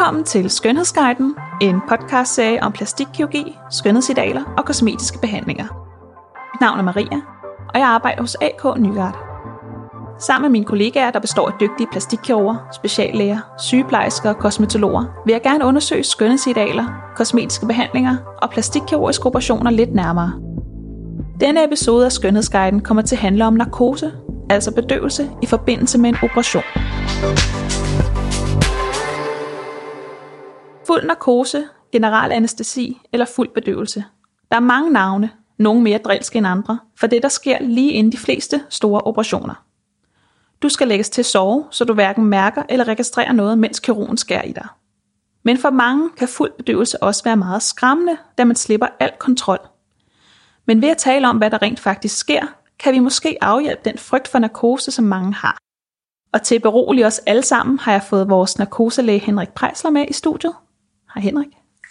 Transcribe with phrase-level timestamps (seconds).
[0.00, 5.64] Velkommen til Skønhedsguiden, en podcastserie om plastikkirurgi, skønhedsidealer og kosmetiske behandlinger.
[6.54, 7.20] Mit navn er Maria,
[7.74, 9.18] og jeg arbejder hos AK Nygaard.
[10.18, 15.42] Sammen med mine kollegaer, der består af dygtige plastikkirurger, speciallæger, sygeplejersker og kosmetologer, vil jeg
[15.42, 16.84] gerne undersøge skønhedsidealer,
[17.16, 20.32] kosmetiske behandlinger og plastikkirurgiske operationer lidt nærmere.
[21.40, 24.12] Denne episode af Skønhedsguiden kommer til at handle om narkose,
[24.50, 26.64] altså bedøvelse i forbindelse med en operation.
[30.86, 34.04] Fuld narkose, general anestesi eller fuld bedøvelse.
[34.50, 38.12] Der er mange navne, nogle mere drilske end andre, for det der sker lige inden
[38.12, 39.64] de fleste store operationer.
[40.62, 44.42] Du skal lægges til sove, så du hverken mærker eller registrerer noget, mens kirurgen skærer
[44.42, 44.66] i dig.
[45.42, 49.58] Men for mange kan fuld bedøvelse også være meget skræmmende, da man slipper al kontrol.
[50.66, 52.46] Men ved at tale om, hvad der rent faktisk sker,
[52.78, 55.58] kan vi måske afhjælpe den frygt for narkose, som mange har.
[56.32, 60.04] Og til at berolige os alle sammen, har jeg fået vores narkoselæge Henrik Prejsler med
[60.08, 60.54] i studiet.
[61.14, 61.48] Hej Henrik.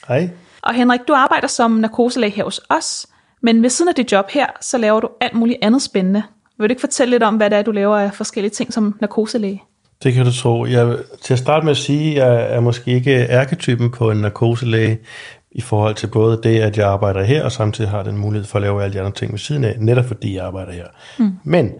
[0.07, 0.29] Hej.
[0.61, 3.07] Og Henrik, du arbejder som narkoselæge her hos os,
[3.41, 6.23] men ved siden af dit job her, så laver du alt muligt andet spændende.
[6.57, 8.97] Vil du ikke fortælle lidt om, hvad det er, du laver af forskellige ting som
[9.01, 9.63] narkoselæge?
[10.03, 10.65] Det kan du tro.
[10.65, 14.17] Jeg, til at starte med at sige, at jeg er måske ikke ærketypen på en
[14.17, 14.99] narkoselæge
[15.51, 18.57] i forhold til både det, at jeg arbejder her, og samtidig har den mulighed for
[18.57, 20.87] at lave alle de andre ting ved siden af, netop fordi jeg arbejder her.
[21.17, 21.31] Mm.
[21.43, 21.71] Men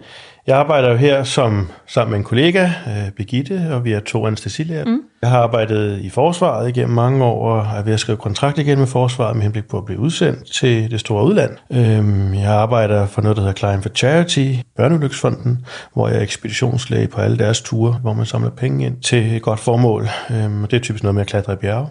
[0.50, 4.26] jeg arbejder jo her som, sammen med en kollega, øh, Birgitte, og vi er to
[4.26, 4.84] anestesilæger.
[4.84, 5.02] Mm.
[5.22, 8.78] Jeg har arbejdet i forsvaret igennem mange år, og er ved at skrive kontrakt igen
[8.78, 11.50] med forsvaret med henblik på at blive udsendt til det store udland.
[11.72, 17.08] Øhm, jeg arbejder for noget, der hedder Client for Charity, Børneulyksfonden, hvor jeg er ekspeditionslæge
[17.08, 20.08] på alle deres ture, hvor man samler penge ind til et godt formål.
[20.30, 21.86] Øhm, det er typisk noget med at klatre i bjerge.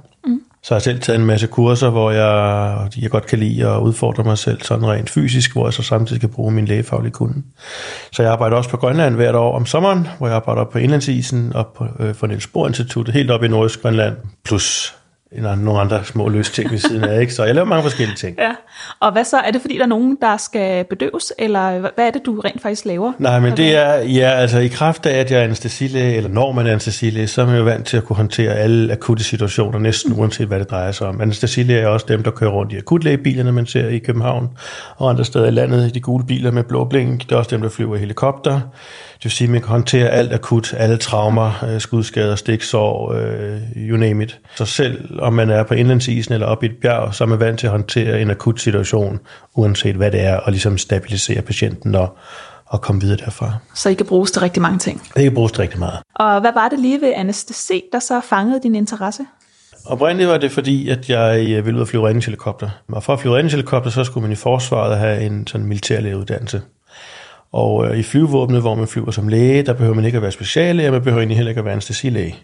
[0.70, 3.80] Så har jeg selv taget en masse kurser, hvor jeg, jeg godt kan lide at
[3.80, 7.44] udfordre mig selv sådan rent fysisk, hvor jeg så samtidig kan bruge min lægefaglige kunde.
[8.11, 10.78] Så jeg arbejder også på Grønland hvert år om sommeren, hvor jeg arbejder op på
[10.78, 14.98] Indlandsisen og på, øh, for Niels Bohr Instituttet, helt op i Nordisk Grønland, plus
[15.32, 17.34] nogle andre små løs ting ved siden af, ikke?
[17.34, 18.38] Så jeg laver mange forskellige ting.
[18.38, 18.52] Ja,
[19.00, 19.38] og hvad så?
[19.38, 22.62] Er det fordi, der er nogen, der skal bedøves, eller hvad er det, du rent
[22.62, 23.14] faktisk laver?
[23.20, 26.52] Nej, men det er, ja, altså i kraft af, at jeg er anestesilæge, eller når
[26.52, 29.80] man er anestesilæge, så er man jo vant til at kunne håndtere alle akutte situationer,
[29.80, 31.22] næsten uanset hvad det drejer sig om.
[31.22, 34.50] Anestesilæge er også dem, der kører rundt i akutlægebilerne, man ser i København,
[34.98, 37.23] og andre steder i landet, i de gule biler med blå blink.
[37.23, 38.60] Det er også dem, der flyver i helikopter.
[39.19, 43.59] Det vil sige, at man kan håndtere alt akut, alle traumer, øh, skudskader, stiksår, øh,
[43.75, 44.39] you name it.
[44.55, 47.39] Så selv om man er på indlandsisen eller oppe i et bjerg, så er man
[47.39, 49.19] vant til at håndtere en akut situation,
[49.55, 52.17] uanset hvad det er, og ligesom stabilisere patienten og,
[52.65, 53.53] og komme videre derfra.
[53.75, 55.02] Så I kan bruges til rigtig mange ting?
[55.15, 55.99] Det kan bruges til rigtig meget.
[56.15, 59.23] Og hvad var det lige ved anestesi, der så fangede din interesse?
[59.86, 62.69] Oprindeligt var det fordi, at jeg øh, ville ud og flyve redningshelikopter.
[62.91, 66.61] Og for at flyve redningshelikopter, så skulle man i forsvaret have en sådan militærlægeuddannelse.
[67.52, 70.32] Og øh, i flyvevåbnet, hvor man flyver som læge, der behøver man ikke at være
[70.32, 72.36] speciallæge, man behøver egentlig heller ikke at være anestesilæge.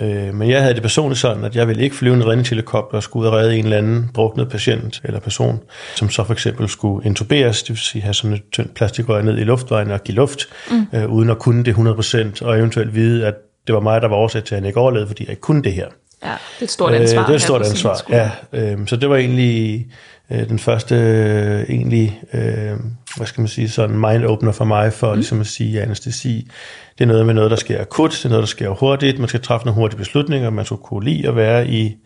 [0.00, 3.02] Øh, men jeg havde det personligt sådan, at jeg ville ikke flyve en redningshelikopter og
[3.02, 5.60] skulle ud og redde en eller anden druknet patient eller person,
[5.96, 9.38] som så for eksempel skulle intuberes, det vil sige have sådan et tyndt plastikrør ned
[9.38, 10.86] i luftvejen og give luft, mm.
[10.92, 13.34] øh, uden at kunne det 100%, og eventuelt vide, at
[13.66, 15.62] det var mig, der var årsag til, at han ikke overlevede, fordi jeg ikke kunne
[15.62, 15.86] det her.
[16.24, 17.20] Ja, det er et stort ansvar.
[17.20, 18.30] Øh, det er et stort ansvar, ja.
[18.52, 19.86] Øh, så det var egentlig
[20.30, 22.76] øh, den første øh, egentlig, øh,
[23.18, 25.14] hvad skal man sige, sådan mind-opener for mig, for mm.
[25.14, 26.50] ligesom at sige, at anestesi,
[26.98, 29.28] det er noget med noget, der sker akut, det er noget, der sker hurtigt, man
[29.28, 31.96] skal træffe nogle hurtige beslutninger, man skulle kunne lide at være i,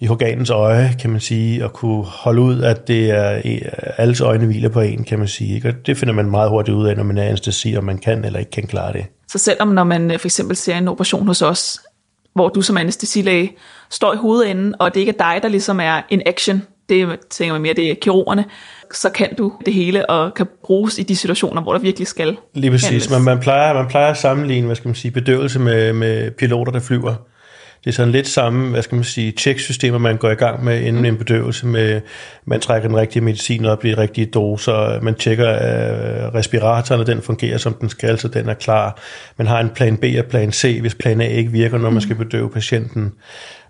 [0.00, 3.42] i organens øje, kan man sige, og kunne holde ud, at det er
[3.98, 5.54] alles øjne hviler på en, kan man sige.
[5.54, 5.68] Ikke?
[5.68, 8.24] Og det finder man meget hurtigt ud af, når man er anestesi, om man kan
[8.24, 9.04] eller ikke kan klare det.
[9.28, 11.80] Så selvom når man øh, for eksempel ser en operation hos os,
[12.34, 13.56] hvor du som anestesilæge
[13.90, 17.52] står i hovedenden, og det ikke er dig, der ligesom er in action, det tænker
[17.52, 18.44] man mere, det er kirurgerne,
[18.94, 22.36] så kan du det hele og kan bruges i de situationer, hvor der virkelig skal
[22.54, 23.10] Lige præcis.
[23.10, 26.72] Man, man, plejer, man plejer at sammenligne, hvad skal man sige, bedøvelse med, med piloter,
[26.72, 27.14] der flyver.
[27.84, 30.80] Det er sådan lidt samme, hvad skal man sige, tjeksystemer, man går i gang med
[30.80, 31.04] inden mm.
[31.04, 31.66] en bedøvelse.
[31.66, 32.00] Med,
[32.44, 35.00] man trækker den rigtige medicin op i de rigtige doser.
[35.00, 39.00] Man tjekker, at respiratoren, den fungerer, som den skal, så den er klar.
[39.36, 42.02] Man har en plan B og plan C, hvis plan A ikke virker, når man
[42.02, 43.12] skal bedøve patienten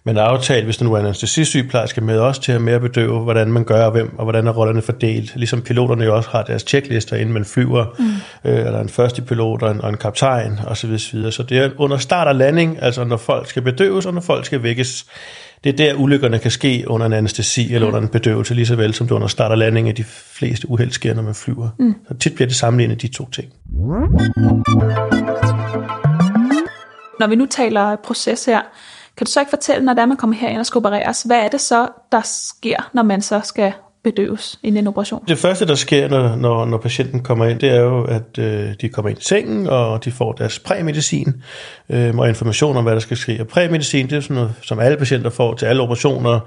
[0.04, 3.52] men aftalt, hvis der nu er en anestesisygeplejerske med os til at mere bedøve, hvordan
[3.52, 5.36] man gør, og hvem, og hvordan er rollerne fordelt.
[5.36, 8.50] Ligesom piloterne jo også har deres checklister, inden man flyver, mm.
[8.50, 10.98] øh, eller en første pilot og en, og en kaptajn, osv.
[10.98, 14.20] Så, så det er under start og landing, altså når folk skal bedøves, og når
[14.20, 15.06] folk skal vækkes.
[15.64, 17.94] Det er der, ulykkerne kan ske under en anestesi eller mm.
[17.94, 20.70] under en bedøvelse, lige så vel som det under start og landing, at de fleste
[20.70, 21.68] uheld sker, når man flyver.
[21.78, 21.94] Mm.
[22.08, 23.52] Så tit bliver det sammenlignet de to ting.
[27.20, 28.60] Når vi nu taler proces her,
[29.22, 31.48] kan du så ikke fortælle, når der man kommer herind og skal opereres, hvad er
[31.48, 33.72] det så, der sker, når man så skal
[34.04, 35.24] bedøves inden en operation?
[35.28, 38.68] Det første, der sker, når, når, når patienten kommer ind, det er jo, at øh,
[38.80, 41.42] de kommer ind i sengen, og de får deres præmedicin
[41.88, 43.36] øh, og information om, hvad der skal ske.
[43.40, 46.40] Og præmedicin, det er sådan noget, som alle patienter får til alle operationer,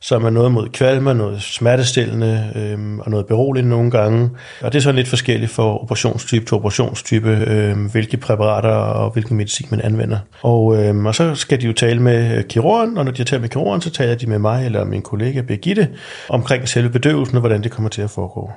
[0.00, 4.30] som er noget mod kvalme, noget smertestillende øh, og noget beroligende nogle gange.
[4.60, 9.36] Og det er sådan lidt forskelligt for operationstype til operationstype, øh, hvilke præparater og hvilken
[9.36, 10.18] medicin man anvender.
[10.42, 13.24] Og, øh, og så skal de jo tale med øh, kirurgen, og når de har
[13.24, 15.88] talt med kirurgen, så taler de med mig eller min kollega Birgitte
[16.28, 18.50] omkring selve bedøvelsen og hvordan det kommer til at foregå.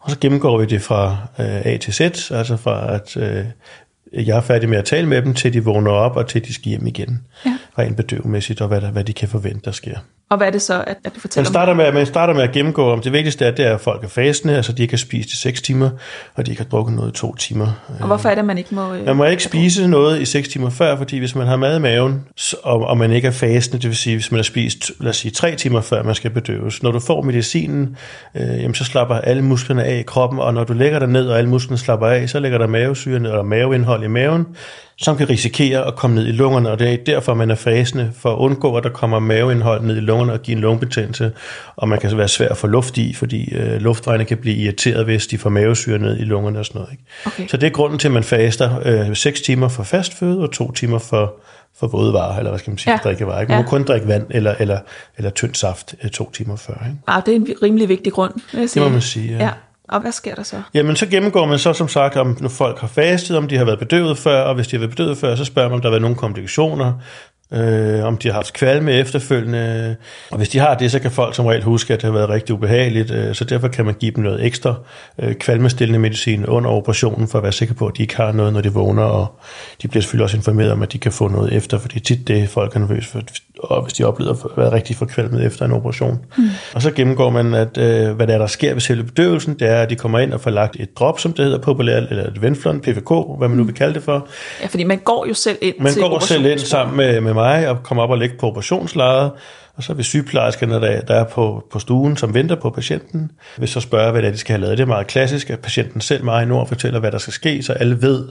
[0.00, 2.00] Og så gennemgår vi det fra øh, A til Z,
[2.30, 3.46] altså fra at øh,
[4.12, 6.54] jeg er færdig med at tale med dem, til de vågner op, og til de
[6.54, 7.26] skal hjem igen.
[7.46, 7.58] Ja.
[7.78, 9.98] Rent bedøvmæssigt, og hvad, der, hvad de kan forvente, der sker.
[10.30, 12.42] Og hvad er det så, at, at du fortæller man starter, med, man starter med
[12.42, 14.92] at gennemgå, om det vigtigste er, det er, at folk er fastende, altså de ikke
[14.92, 15.90] har spist i 6 timer,
[16.34, 17.66] og de ikke har drukket noget i 2 timer.
[18.00, 18.94] Og hvorfor er det, at man ikke må...
[18.94, 21.76] Øh, man må ikke spise noget i 6 timer før, fordi hvis man har mad
[21.76, 22.24] i maven,
[22.62, 25.16] og, og man ikke er fastende, det vil sige, hvis man har spist, lad os
[25.16, 27.96] sige, 3 timer før man skal bedøves, når du får medicinen,
[28.34, 31.28] øh, jamen, så slapper alle musklerne af i kroppen, og når du lægger dig ned,
[31.28, 34.46] og alle musklerne slapper af, så lægger der mavesyre ned, eller maveindhold i maven,
[35.00, 38.12] som kan risikere at komme ned i lungerne, og det er derfor, man er fasende,
[38.18, 41.32] for at undgå, at der kommer maveindhold ned i lungerne og give en lungebetændelse,
[41.76, 45.04] og man kan være svær at få luft i, fordi øh, luftvejene kan blive irriteret,
[45.04, 46.92] hvis de får mavesyre ned i lungerne og sådan noget.
[46.92, 47.04] Ikke?
[47.26, 47.48] Okay.
[47.48, 50.52] Så det er grunden til, at man faster øh, 6 timer for fast føde og
[50.52, 51.34] 2 timer for,
[51.78, 52.98] for våde varer, eller hvad skal man sige, ja.
[53.04, 53.40] drikkevarer.
[53.40, 53.50] Ikke?
[53.50, 53.64] Man ja.
[53.64, 54.78] må kun drikke vand eller, eller,
[55.16, 56.74] eller tynd saft øh, to timer før.
[56.86, 56.98] Ikke?
[57.06, 58.32] Ah, det er en rimelig vigtig grund.
[58.52, 59.44] Det må man sige, ja.
[59.44, 59.50] ja.
[59.88, 60.62] Og hvad sker der så?
[60.74, 63.64] Jamen, så gennemgår man så som sagt, om når folk har fastet, om de har
[63.64, 65.88] været bedøvet før, og hvis de har været bedøvet før, så spørger man, om der
[65.88, 66.92] har været nogle komplikationer,
[67.52, 69.96] øh, om de har haft kvalme efterfølgende.
[70.30, 72.28] Og hvis de har det, så kan folk som regel huske, at det har været
[72.28, 74.74] rigtig ubehageligt, øh, så derfor kan man give dem noget ekstra
[75.18, 78.52] øh, kvalmestillende medicin under operationen, for at være sikker på, at de ikke har noget,
[78.52, 79.26] når de vågner, og
[79.82, 82.04] de bliver selvfølgelig også informeret om, at de kan få noget efter, for det er
[82.04, 83.20] tit det, folk er nervøse for,
[83.58, 86.18] og hvis de oplever at være rigtig forkvalmet efter en operation.
[86.38, 86.44] Mm.
[86.74, 89.68] Og så gennemgår man, at øh, hvad der, er, der sker ved selve bedøvelsen, det
[89.68, 92.26] er, at de kommer ind og får lagt et drop, som det hedder populært, eller
[92.26, 94.28] et venflon, PVK, hvad man nu vil kalde det for.
[94.62, 97.68] Ja, fordi man går jo selv ind Man går selv ind sammen med, med mig
[97.68, 99.32] og kommer op og lægger på operationslejet,
[99.76, 103.68] og så vil sygeplejerskerne, der, der er på, på stuen, som venter på patienten, vil
[103.68, 104.78] så spørge, hvad det er, de skal have lavet.
[104.78, 107.72] Det er meget klassisk, at patienten selv meget nord fortæller, hvad der skal ske, så
[107.72, 108.28] alle ved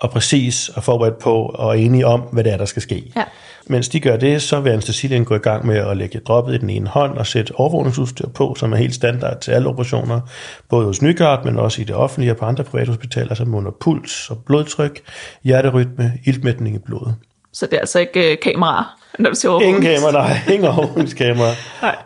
[0.00, 3.12] og præcis og forberedt på og er enige om, hvad det er, der skal ske.
[3.16, 3.24] Ja.
[3.66, 6.58] Mens de gør det, så vil anestesilægen gå i gang med at lægge droppet i
[6.58, 10.20] den ene hånd og sætte overvågningsudstyr på, som er helt standard til alle operationer,
[10.68, 13.70] både hos Nygaard, men også i det offentlige og på andre private hospitaler, som måler
[13.70, 15.00] puls og blodtryk,
[15.44, 17.14] hjerterytme, iltmætning i blodet.
[17.58, 20.40] Så det er altså ikke øh, kameraer, når du ser Ingen kamera, nej.
[20.48, 21.52] Ingen overvågningskamera.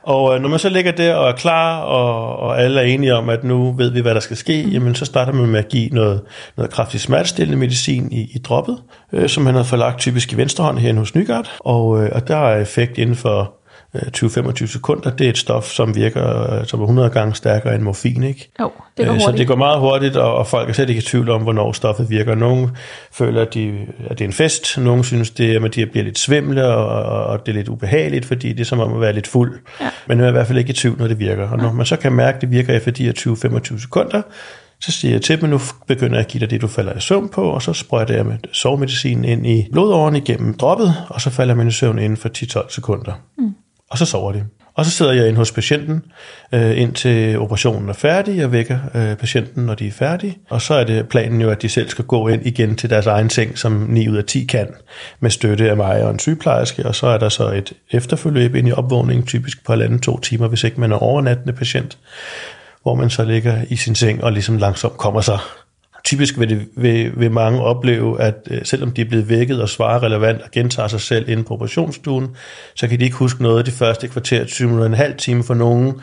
[0.02, 3.14] og øh, når man så ligger der og er klar, og, og alle er enige
[3.14, 4.70] om, at nu ved vi, hvad der skal ske, mm.
[4.70, 6.20] jamen så starter man med at give noget,
[6.56, 8.78] noget kraftigt smertestillende medicin i, i droppet,
[9.12, 11.50] øh, som man har forlagt typisk i venstre hånd her hos Nygaard.
[11.58, 13.54] Og, øh, og der er effekt inden for
[13.96, 17.82] 20-25 sekunder, det er et stof, som virker øh, som er 100 gange stærkere end
[17.82, 18.52] morfin, ikke?
[18.60, 19.24] Jo, det går hurtigt.
[19.24, 21.72] Så det går meget hurtigt, og, og folk er slet ikke i tvivl om, hvornår
[21.72, 22.34] stoffet virker.
[22.34, 22.68] Nogle
[23.12, 24.78] føler, at, de, at det er en fest.
[24.78, 28.24] Nogle synes, det er, at de bliver lidt svimle, og, og det er lidt ubehageligt,
[28.24, 29.58] fordi det er som om at være lidt fuld.
[29.80, 29.90] Ja.
[30.06, 31.48] Men man er i hvert fald ikke i tvivl, når det virker.
[31.48, 31.72] Og når ja.
[31.72, 34.22] man så kan mærke, at det virker efter de her 20-25 sekunder,
[34.80, 37.00] så siger jeg til dem, nu begynder jeg at give dig det, du falder i
[37.00, 41.30] søvn på, og så sprøjter jeg med sovemedicin ind i blodåren igennem droppet, og så
[41.30, 43.12] falder man i søvn inden for 10-12 sekunder.
[43.38, 43.54] Mm
[43.92, 44.44] og så sover de.
[44.74, 46.02] Og så sidder jeg inde hos patienten,
[46.52, 48.36] øh, indtil operationen er færdig.
[48.36, 50.38] Jeg vækker øh, patienten, når de er færdige.
[50.50, 53.06] Og så er det planen jo, at de selv skal gå ind igen til deres
[53.06, 54.68] egen seng, som 9 ud af 10 kan,
[55.20, 56.86] med støtte af mig og en sygeplejerske.
[56.86, 60.48] Og så er der så et efterforløb ind i opvågningen, typisk på halvanden to timer,
[60.48, 61.98] hvis ikke man er overnattende patient,
[62.82, 65.38] hvor man så ligger i sin seng og ligesom langsomt kommer sig
[66.04, 69.68] typisk vil, det, vil, vil mange opleve, at øh, selvom de er blevet vækket og
[69.68, 72.36] svarer relevant og gentager sig selv inde på operationsstuen,
[72.74, 75.54] så kan de ikke huske noget det første kvarter, 20 minutter, en halv time for
[75.54, 76.00] nogen,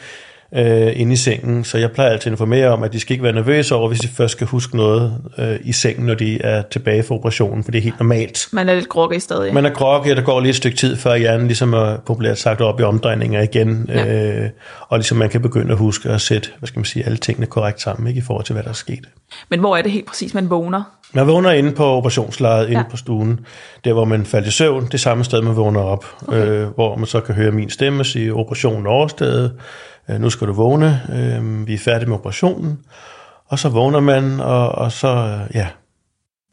[0.56, 3.24] øh, inde i sengen, så jeg plejer altid at informere om, at de skal ikke
[3.24, 6.62] være nervøse over, hvis de først skal huske noget øh, i sengen, når de er
[6.62, 8.48] tilbage fra operationen, for det er helt normalt.
[8.52, 9.54] Man er lidt groggy stadig.
[9.54, 12.38] Man er groggy, og der går lige et stykke tid, før hjernen ligesom er populært
[12.38, 14.44] sagt op i omdrejninger igen, ja.
[14.44, 14.50] øh,
[14.82, 17.46] og ligesom man kan begynde at huske at sætte, hvad skal man sige, alle tingene
[17.48, 19.10] korrekt sammen, ikke i forhold til, hvad der er sket.
[19.50, 20.84] Men hvor er det helt præcis, man vågner?
[21.14, 22.86] Man vågner inde på operationslejet, inde ja.
[22.92, 23.40] på stuen,
[23.84, 26.48] der hvor man faldt i søvn, det samme sted, man vågner op, okay.
[26.48, 29.52] øh, hvor man så kan høre min stemme sige, operationen overstået,
[30.10, 32.80] øh, nu skal du vågne, øh, vi er færdige med operationen,
[33.48, 35.68] og så vågner man, og, og så, øh, ja.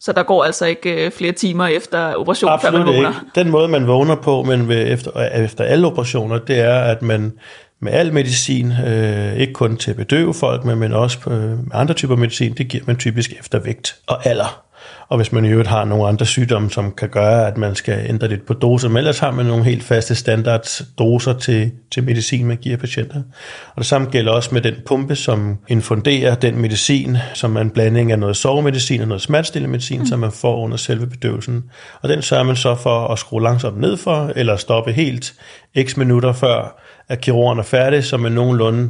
[0.01, 3.09] Så der går altså ikke øh, flere timer efter operationen, Absolut før man vågner?
[3.09, 3.21] Ikke.
[3.35, 7.33] Den måde, man vågner på, men ved, efter, efter alle operationer, det er, at man
[7.81, 11.95] med al medicin, øh, ikke kun til at bedøve folk, men, men også med andre
[11.95, 14.66] typer medicin, det giver man typisk efter vægt og alder.
[15.09, 18.07] Og hvis man i øvrigt har nogle andre sygdomme, som kan gøre, at man skal
[18.09, 22.47] ændre lidt på doser, men ellers har man nogle helt faste standarddoser til, til medicin,
[22.47, 23.23] man giver patienter.
[23.69, 27.71] Og det samme gælder også med den pumpe, som infunderer den medicin, som er en
[27.71, 30.07] blanding af noget sovemedicin og noget smertestillende medicin, mm.
[30.07, 31.65] som man får under selve bedøvelsen.
[32.03, 35.35] Og den sørger man så for at skrue langsomt ned for, eller stoppe helt
[35.83, 38.89] x minutter før, at kirurgen er færdig, så man nogenlunde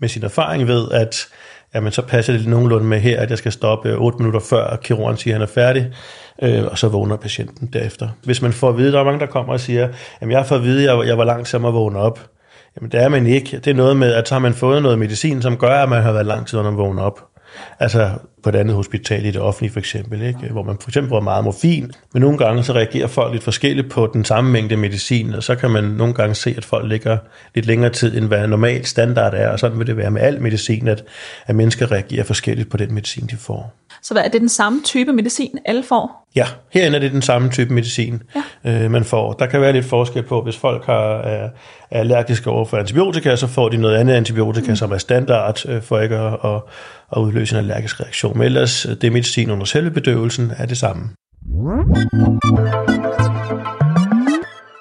[0.00, 1.28] med sin erfaring ved, at
[1.74, 4.76] jamen så passer det nogenlunde med her, at jeg skal stoppe øh, 8 minutter før,
[4.76, 5.92] kirurgen siger, at han er færdig,
[6.42, 8.08] øh, og så vågner patienten derefter.
[8.24, 9.88] Hvis man får at vide, der er mange, der kommer og siger,
[10.20, 12.20] jamen jeg får at vide, at jeg var langsom at vågne op.
[12.76, 13.56] Jamen det er man ikke.
[13.56, 16.02] Det er noget med, at så har man fået noget medicin, som gør, at man
[16.02, 17.20] har været lang tid under at vågne op.
[17.80, 18.10] Altså
[18.42, 20.38] på et andet hospital i det offentlige for eksempel, ikke?
[20.38, 21.92] hvor man for eksempel bruger meget morfin.
[22.12, 25.54] Men nogle gange så reagerer folk lidt forskelligt på den samme mængde medicin, og så
[25.54, 27.18] kan man nogle gange se, at folk ligger
[27.54, 30.42] lidt længere tid, end hvad normal standard er, og sådan vil det være med al
[30.42, 31.04] medicin, at,
[31.46, 33.74] at mennesker reagerer forskelligt på den medicin, de får.
[34.02, 36.28] Så hvad, er det den samme type medicin, alle får?
[36.36, 38.22] Ja, herinde er det den samme type medicin,
[38.64, 38.84] ja.
[38.84, 39.32] øh, man får.
[39.32, 41.48] Der kan være lidt forskel på, hvis folk har, er,
[41.90, 44.76] er allergiske over for antibiotika, så får de noget andet antibiotika, mm.
[44.76, 46.60] som er standard øh, for ikke at, at,
[47.16, 48.38] at udløse en allergisk reaktion.
[48.38, 51.10] Men ellers, øh, det medicin under selve bedøvelsen er det samme.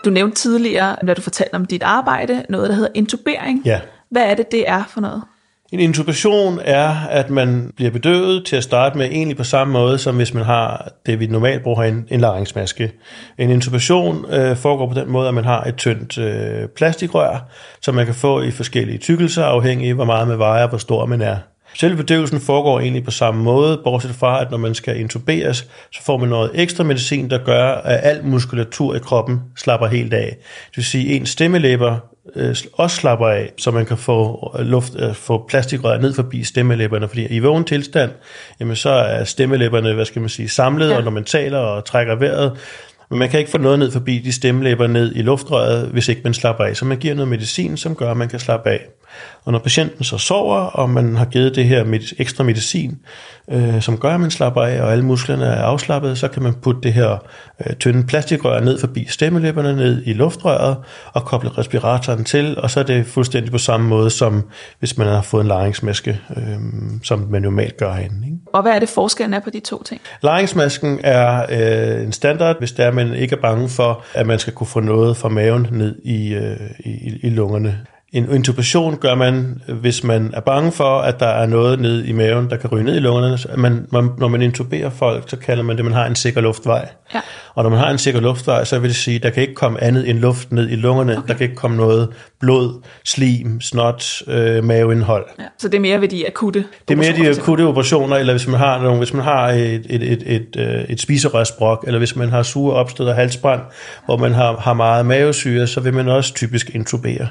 [0.06, 3.62] Du nævnte tidligere, når du fortalte om dit arbejde, noget, der hedder intubering.
[3.66, 3.80] Ja.
[4.12, 5.24] Hvad er det, det er for noget?
[5.72, 9.98] En intubation er, at man bliver bedøvet til at starte med egentlig på samme måde,
[9.98, 12.92] som hvis man har det, vi normalt bruger en, en laringsmaske.
[13.38, 17.50] En intubation øh, foregår på den måde, at man har et tyndt øh, plastikrør,
[17.82, 20.78] som man kan få i forskellige tykkelser, afhængig af, hvor meget man vejer og hvor
[20.78, 21.38] stor man er.
[21.76, 25.58] Selve bedøvelsen foregår egentlig på samme måde, bortset fra, at når man skal intuberes,
[25.92, 30.14] så får man noget ekstra medicin, der gør, at al muskulatur i kroppen slapper helt
[30.14, 30.38] af.
[30.70, 31.98] Det vil sige, at en stemmelæber
[32.36, 37.08] øh, også slapper af, så man kan få luft, øh, få plastikrør ned forbi stemmelæberne,
[37.08, 38.12] fordi i vågen tilstand,
[38.60, 40.98] jamen så er stemmelæberne, hvad skal man sige, samlet, ja.
[40.98, 42.58] og når man taler og trækker vejret,
[43.10, 46.22] men man kan ikke få noget ned forbi de stemmelæber ned i luftrøret, hvis ikke
[46.24, 46.78] man slapper af.
[46.78, 48.86] Så man giver noget medicin, som gør, at man kan slappe af.
[49.46, 52.98] Og når patienten så sover, og man har givet det her med ekstra medicin,
[53.52, 56.54] øh, som gør, at man slapper af, og alle musklerne er afslappet, så kan man
[56.54, 57.18] putte det her
[57.66, 60.78] øh, tynde plastikrør ned forbi stemmelæberne, ned i luftrøret,
[61.14, 64.44] og koble respiratoren til, og så er det fuldstændig på samme måde, som
[64.80, 66.44] hvis man har fået en laringsmaske, øh,
[67.04, 68.26] som man normalt gør herinde.
[68.26, 68.38] Ikke?
[68.54, 70.02] Og hvad er det forskellen er på de to ting?
[70.22, 74.40] Laringsmasken er øh, en standard, hvis der er, man ikke er bange for, at man
[74.40, 77.78] skal kunne få noget fra maven ned i, øh, i, i lungerne.
[78.18, 82.12] En intubation gør man, hvis man er bange for, at der er noget ned i
[82.12, 83.38] maven, der kan ryge ned i lungerne.
[83.58, 86.90] Man, man, når man intuberer folk, så kalder man det, man har en sikker luftvej.
[87.14, 87.20] Ja.
[87.56, 89.56] Og når man har en sikker luftvej, så vil det sige, at der kan ikke
[89.56, 91.18] komme andet end luft ned i lungerne.
[91.18, 91.28] Okay.
[91.28, 92.10] Der kan ikke komme noget
[92.40, 95.26] blod, slim, snot, øh, maveindhold.
[95.40, 95.44] Ja.
[95.58, 98.48] Så det er mere ved de akutte Det er mere de akutte operationer, eller hvis
[98.48, 101.98] man har, nogle, hvis man har et, et, et, et, et, øh, et spiserørsbrok, eller
[101.98, 103.62] hvis man har sure opstød og halsbrand,
[104.06, 107.28] hvor man har, har meget mavesyre, så vil man også typisk intubere.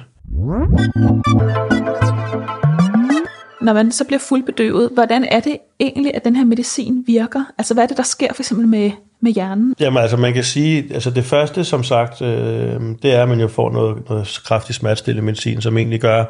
[3.61, 7.45] Når man så bliver fuldbedøvet, hvordan er det egentlig, at den her medicin virker?
[7.59, 8.91] Altså hvad er det, der sker for eksempel med,
[9.21, 9.75] med hjernen?
[9.81, 13.41] Jamen altså man kan sige, altså det første som sagt, øh, det er, at man
[13.41, 16.25] jo får noget, noget kraftig smertestillende medicin, som egentlig gør,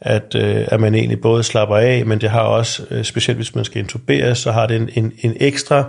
[0.00, 3.54] at, øh, at man egentlig både slapper af, men det har også, øh, specielt hvis
[3.54, 5.84] man skal intuberes, så har det en, en, en ekstra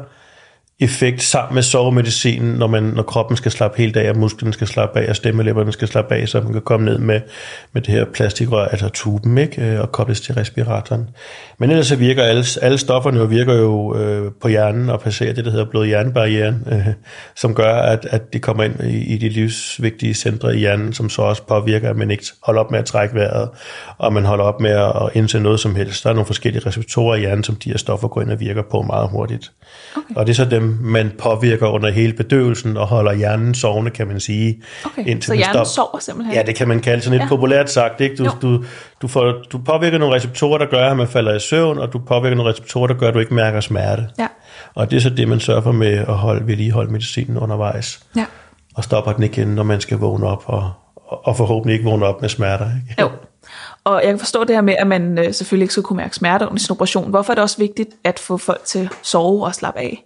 [0.82, 4.68] effekt sammen med sovemedicinen, når, man, når kroppen skal slappe helt af, og musklerne skal
[4.68, 7.22] slappe af, og stemmelæberne skal slappe af, så man kan komme ned med,
[7.74, 9.62] med det her plastikrør, altså tuben, ikke?
[9.62, 11.10] Øh, og kobles til respiratoren.
[11.58, 15.34] Men ellers så virker alle, alle stofferne jo, virker jo øh, på hjernen og passerer
[15.34, 16.88] det, der hedder blod-hjernebarrieren, øh,
[17.36, 21.10] som gør, at, at de kommer ind i, i de livsvigtige centre i hjernen, som
[21.10, 23.50] så også påvirker, at man ikke holder op med at trække vejret,
[23.98, 26.04] og man holder op med at indse noget som helst.
[26.04, 28.64] Der er nogle forskellige receptorer i hjernen, som de her stoffer går ind og virker
[28.72, 29.52] på meget hurtigt.
[29.96, 30.16] Okay.
[30.16, 34.08] Og det er så dem, man påvirker under hele bedøvelsen og holder hjernen sovende, kan
[34.08, 34.62] man sige.
[34.86, 35.66] Okay, indtil så hjernen stop.
[35.66, 36.36] sover simpelthen?
[36.36, 37.36] Ja, det kan man kalde sådan lidt ja.
[37.36, 38.02] populært sagt.
[38.02, 38.16] Ikke?
[38.16, 38.64] Du, du,
[39.02, 42.00] du, får, du påvirker nogle receptorer, der gør, at man falder i søvn, og du
[42.00, 44.08] påvirker nogle receptorer, der gør, at du ikke mærker smerte.
[44.20, 44.28] Ja.
[44.76, 48.00] Og det er så det, man sørger for med at holde, vedligeholde medicinen undervejs.
[48.16, 48.26] Ja.
[48.76, 50.72] Og stopper den igen, når man skal vågne op, og,
[51.08, 52.66] og forhåbentlig ikke vågne op med smerter.
[52.90, 53.02] Ikke?
[53.02, 53.10] Jo.
[53.84, 56.16] Og jeg kan forstå det her med, at man øh, selvfølgelig ikke skal kunne mærke
[56.16, 57.10] smerte under sin operation.
[57.10, 60.04] Hvorfor er det også vigtigt at få folk til at sove og slappe af?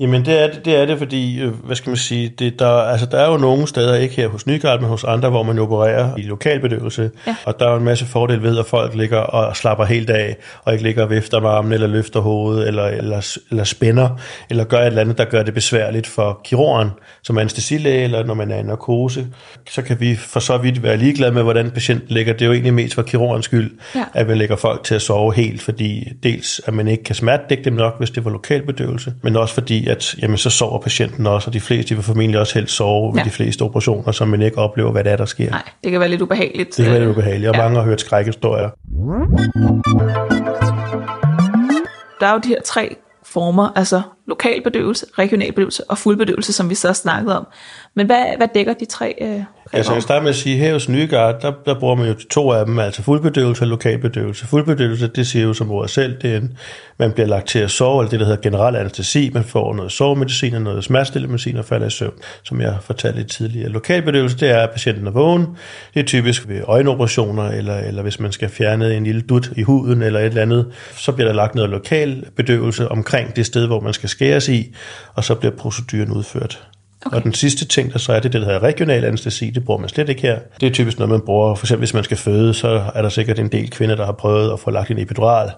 [0.00, 2.68] Jamen det er det, det, er det fordi, øh, hvad skal man sige, det, der,
[2.68, 5.58] altså, der er jo nogle steder, ikke her hos Nygaard, men hos andre, hvor man
[5.58, 7.36] opererer i lokalbedøvelse, ja.
[7.44, 10.36] og der er jo en masse fordel ved, at folk ligger og slapper helt af,
[10.64, 14.08] og ikke ligger og vifter med armen, eller løfter hovedet, eller, eller, eller spænder,
[14.50, 16.90] eller gør et eller andet, der gør det besværligt for kirurgen,
[17.22, 19.26] som anestesilæge, eller når man er i narkose.
[19.70, 22.32] Så kan vi for så vidt være ligeglade med, hvordan patienten ligger.
[22.32, 24.04] Det er jo egentlig mest for kirurgens skyld, ja.
[24.14, 27.64] at man lægger folk til at sove helt, fordi dels at man ikke kan smertedække
[27.64, 31.48] dem nok, hvis det var lokalbedøvelse, men også fordi, at jamen, så sover patienten også,
[31.48, 33.20] og de fleste de vil formentlig også helst sove ja.
[33.20, 35.50] ved de fleste operationer, så man ikke oplever, hvad det er, der sker.
[35.50, 36.76] Nej, det kan være lidt ubehageligt.
[36.76, 37.62] Det kan være lidt ubehageligt, og ja.
[37.62, 38.70] mange har hørt skrækhistorier.
[42.20, 46.70] Der er jo de her tre former, altså lokal bedøvelse, regional bedøvelse og fuldbedøvelse, som
[46.70, 47.46] vi så snakket om.
[47.94, 49.14] Men hvad, hvad dækker de tre?
[49.20, 52.14] Øh, altså jeg starter med at sige, her hos Nygaard, der, der bruger man jo
[52.30, 54.46] to af dem, altså fuldbedøvelse og lokalbedøvelse.
[54.46, 56.58] Fuldbedøvelse, det siger jo som ordet selv, det er en,
[56.98, 59.92] man bliver lagt til at sove, eller det der hedder generel anestesi, man får noget
[59.92, 63.68] sovemedicin og noget smertestillende medicin og falder i søvn, som jeg fortalte lidt tidligere.
[63.68, 65.46] Lokalbedøvelse, det er, at patienten er vågen.
[65.94, 69.62] Det er typisk ved øjenoperationer, eller, eller hvis man skal fjerne en lille dut i
[69.62, 70.66] huden, eller et eller andet,
[70.96, 74.74] så bliver der lagt noget lokal bedøvelse omkring det sted, hvor man skal skæres i,
[75.14, 76.60] og så bliver proceduren udført.
[77.06, 77.16] Okay.
[77.16, 79.80] Og den sidste ting, der så er det, det der hedder regional anestesi, det bruger
[79.80, 80.38] man slet ikke her.
[80.60, 83.08] Det er typisk noget, man bruger, for eksempel hvis man skal føde, så er der
[83.08, 85.50] sikkert en del kvinder, der har prøvet at få lagt en epidural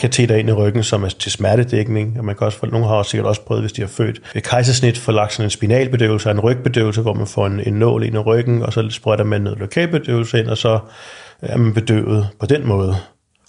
[0.00, 2.18] kateter ind i ryggen, som er til smertedækning.
[2.18, 4.20] Og man kan også, få, nogle har også sikkert også prøvet, hvis de har født
[4.34, 8.04] ved kejsersnit, få lagt sådan en spinalbedøvelse en rygbedøvelse, hvor man får en, en nål
[8.04, 10.78] ind i ryggen, og så sprøjter man noget lokalbedøvelse ind, og så
[11.42, 12.96] er man bedøvet på den måde.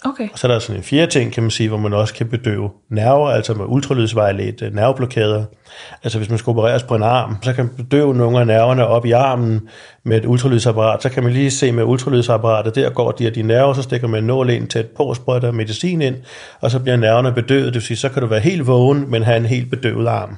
[0.04, 0.28] Okay.
[0.32, 2.28] Og så er der sådan en fjerde ting, kan man sige, hvor man også kan
[2.28, 5.44] bedøve nerver, altså med ultralydsvejledt øh, nerveblokader.
[6.02, 8.86] Altså hvis man skal opereres på en arm, så kan man bedøve nogle af nerverne
[8.86, 9.68] op i armen
[10.04, 11.02] med et ultralydsapparat.
[11.02, 14.08] Så kan man lige se med ultralydsapparatet, der går de her de nerver, så stikker
[14.08, 16.16] man en nål ind tæt på, sprøjter medicin ind,
[16.60, 17.64] og så bliver nerverne bedøvet.
[17.64, 20.36] Det vil sige, så kan du være helt vågen, men have en helt bedøvet arm.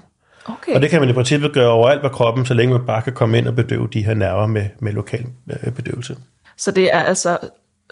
[0.49, 0.75] Okay.
[0.75, 3.13] Og det kan man i princippet gøre overalt på kroppen, så længe man bare kan
[3.13, 6.17] komme ind og bedøve de her nerver med, med lokal øh, bedøvelse.
[6.57, 7.39] Så det er altså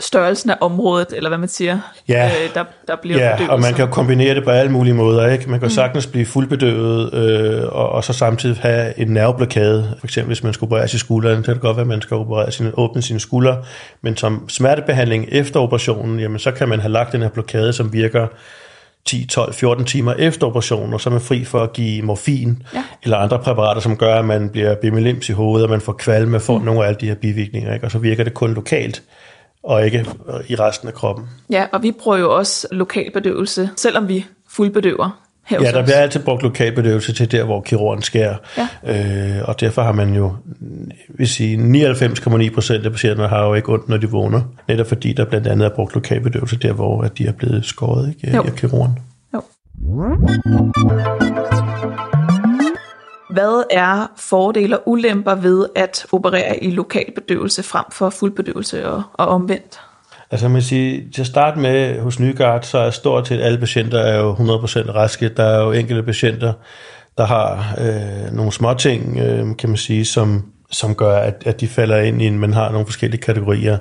[0.01, 2.27] størrelsen af området, eller hvad man siger, ja.
[2.27, 3.51] øh, der, der bliver ja, bedøvet.
[3.51, 5.29] og man kan jo kombinere det på alle mulige måder.
[5.29, 5.51] Ikke?
[5.51, 5.71] Man kan mm.
[5.71, 9.95] sagtens blive fuldbedøvet, øh, og, og så samtidig have en nerveblokade.
[9.99, 12.03] For eksempel hvis man skal opereres i skulderen, så kan det godt være, at man
[12.03, 13.63] skal operere sin, åbne sine skuldre.
[14.03, 17.93] Men som smertebehandling efter operationen, jamen, så kan man have lagt den her blokade, som
[17.93, 18.27] virker
[19.05, 22.63] 10, 12, 14 timer efter operationen, og så er man fri for at give morfin
[22.75, 22.85] ja.
[23.03, 26.41] eller andre præparater, som gør, at man bliver bimelims i hovedet, og man får kvalme,
[26.41, 26.65] får mm.
[26.65, 27.87] nogle af alle de her bivirkninger, ikke?
[27.87, 29.03] og så virker det kun lokalt
[29.67, 30.07] og ikke
[30.49, 31.25] i resten af kroppen.
[31.51, 35.21] Ja, og vi bruger jo også lokalbedøvelse, selvom vi fuldbedøver.
[35.47, 38.37] Her ja, der bliver altid brugt lokalbedøvelse til der, hvor kirurgen skærer.
[38.57, 39.39] Ja.
[39.39, 40.33] Øh, og derfor har man jo,
[41.09, 41.57] vil sige,
[41.93, 44.41] 99,9 procent af patienterne har jo ikke ondt, når de vågner.
[44.69, 48.09] Netop fordi der blandt andet er brugt lokalbedøvelse der, hvor at de er blevet skåret
[48.09, 48.43] ikke, jo.
[48.43, 48.99] af kirurgen.
[49.35, 49.43] Jo.
[53.37, 59.03] Hvad er fordele og ulemper ved at operere i lokal bedøvelse frem for fuldbedøvelse og,
[59.15, 59.81] og omvendt?
[60.31, 63.99] Altså man siger, til at starte med hos Nygaard, så er stort set alle patienter
[63.99, 64.39] er jo 100%
[64.95, 65.29] raske.
[65.29, 66.53] Der er jo enkelte patienter,
[67.19, 71.61] der har øh, nogle små ting, øh, kan man sige, som, som gør, at, at
[71.61, 73.79] de falder ind i en, man har nogle forskellige kategorier,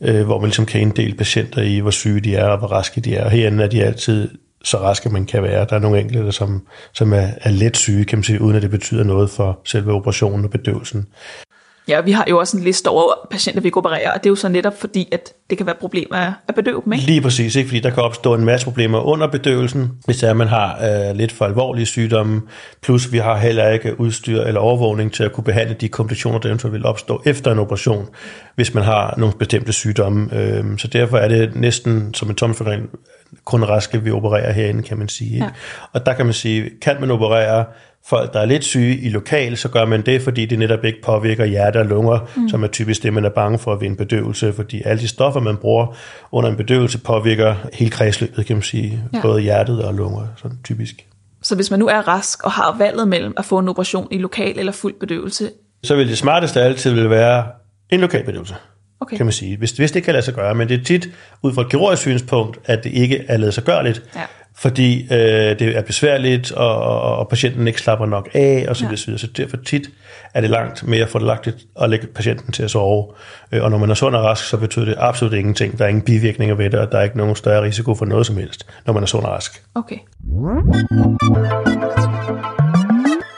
[0.00, 3.00] øh, hvor man ligesom kan inddele patienter i, hvor syge de er og hvor raske
[3.00, 3.28] de er.
[3.28, 4.28] Herinde er de altid
[4.64, 5.66] så raske man kan være.
[5.70, 8.62] Der er nogle enkelte, som, som er, er let syge, kan man sige, uden at
[8.62, 11.06] det betyder noget for selve operationen og bedøvelsen.
[11.88, 14.30] Ja, vi har jo også en liste over patienter, vi kan operere, og det er
[14.30, 17.04] jo så netop fordi, at det kan være problemer at bedøve dem, ikke?
[17.04, 17.68] Lige præcis, ikke?
[17.68, 21.32] fordi der kan opstå en masse problemer under bedøvelsen, hvis er, man har øh, lidt
[21.32, 22.42] for alvorlige sygdomme,
[22.82, 26.48] plus vi har heller ikke udstyr eller overvågning til at kunne behandle de komplikationer, der
[26.48, 28.08] eventuelt vil opstå efter en operation,
[28.54, 30.28] hvis man har nogle bestemte sygdomme.
[30.36, 32.88] Øh, så derfor er det næsten som en tommelfingerregel
[33.44, 35.34] kun raske, vi opererer herinde, kan man sige.
[35.34, 35.44] Ikke?
[35.44, 35.50] Ja.
[35.92, 37.64] Og der kan man sige, kan man operere
[38.04, 41.02] folk, der er lidt syge i lokal, så gør man det, fordi det netop ikke
[41.02, 42.48] påvirker hjerte og lunger, mm.
[42.48, 45.40] som er typisk det, man er bange for ved en bedøvelse, fordi alle de stoffer,
[45.40, 45.96] man bruger
[46.32, 49.20] under en bedøvelse, påvirker hele kredsløbet, kan man sige, ja.
[49.22, 51.06] både hjertet og lunger, sådan typisk.
[51.42, 54.18] Så hvis man nu er rask og har valget mellem at få en operation i
[54.18, 55.50] lokal eller fuld bedøvelse?
[55.84, 57.46] Så vil det smarteste altid vil være
[57.90, 58.54] en lokal bedøvelse.
[59.02, 59.16] Okay.
[59.16, 59.56] kan man sige.
[59.56, 61.08] Hvis, hvis det kan lade sig gøre, men det er tit
[61.42, 64.02] ud fra et kirurgisk synspunkt, at det ikke er ladet sig gørligt.
[64.16, 64.20] Ja
[64.54, 68.88] fordi øh, det er besværligt, og, og, og patienten ikke slapper nok af, og så
[68.88, 69.04] videre.
[69.08, 69.16] Ja.
[69.16, 69.90] Så derfor tit
[70.34, 73.06] er det langt mere fordelagtigt at lægge patienten til at sove.
[73.52, 75.78] Øh, og når man er sund og rask, så betyder det absolut ingenting.
[75.78, 78.26] Der er ingen bivirkninger ved det, og der er ikke nogen større risiko for noget
[78.26, 79.62] som helst, når man er sund og rask.
[79.74, 79.98] Okay.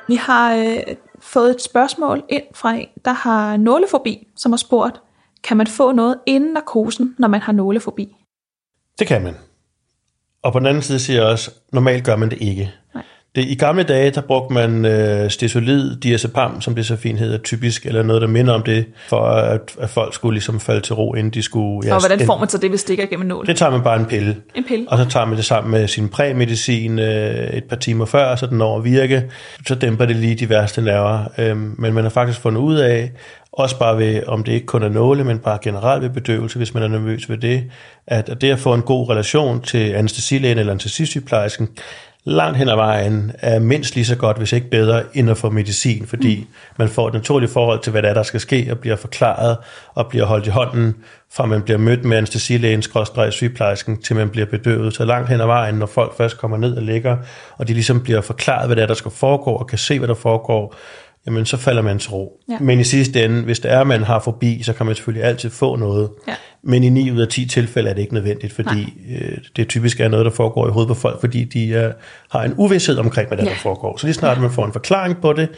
[0.09, 5.01] Vi har øh, fået et spørgsmål ind fra en, der har nålefobi, som har spurgt,
[5.45, 8.17] kan man få noget inden narkosen, når man har nålefobi?
[8.99, 9.35] Det kan man.
[10.43, 12.73] Og på den anden side siger jeg også, normalt gør man det ikke.
[12.95, 13.05] Nej.
[13.37, 17.39] Det, I gamle dage, der brugte man øh, stesolid diazepam, som det så fint hedder,
[17.39, 20.95] typisk, eller noget, der minder om det, for at, at folk skulle ligesom falde til
[20.95, 21.89] ro, inden de skulle...
[21.89, 23.47] Ja, og hvordan får man så det, hvis det ikke er gennem nål?
[23.47, 24.37] Det tager man bare en pille.
[24.55, 24.87] En pille?
[24.89, 28.47] Og så tager man det sammen med sin præmedicin øh, et par timer før, så
[28.47, 29.31] den når at virke.
[29.67, 31.25] Så dæmper det lige de værste nerver.
[31.39, 33.13] Øhm, men man har faktisk fundet ud af,
[33.53, 36.75] også bare ved, om det ikke kun er nåle, men bare generelt ved bedøvelse, hvis
[36.75, 37.65] man er nervøs ved det,
[38.07, 41.69] at det at få en god relation til anestesilægen eller anestesisygeplejersken,
[42.27, 45.51] langt hen ad vejen er mindst lige så godt, hvis ikke bedre, end at få
[45.51, 46.47] medicin, fordi mm.
[46.79, 49.57] man får et naturligt forhold til, hvad der er, der skal ske, og bliver forklaret,
[49.95, 50.95] og bliver holdt i hånden,
[51.33, 54.95] fra man bliver mødt med anestesilægen, skråstrej sygeplejersken, til man bliver bedøvet.
[54.95, 57.17] Så langt hen ad vejen, når folk først kommer ned og ligger,
[57.59, 60.09] og de ligesom bliver forklaret, hvad der er, der skal foregå, og kan se, hvad
[60.09, 60.75] der foregår,
[61.27, 62.41] jamen så falder man til ro.
[62.49, 62.59] Ja.
[62.61, 65.25] Men i sidste ende, hvis det er, at man har forbi, så kan man selvfølgelig
[65.25, 66.11] altid få noget.
[66.29, 66.35] Ja.
[66.67, 70.01] Men i 9 ud af 10 tilfælde er det ikke nødvendigt, fordi øh, det typisk
[70.01, 71.93] er noget, der foregår i hovedet på folk, fordi de øh,
[72.31, 73.51] har en uvidshed omkring, hvad der, ja.
[73.51, 73.97] der foregår.
[73.97, 74.43] Så lige snart ja.
[74.43, 75.49] man får en forklaring på det,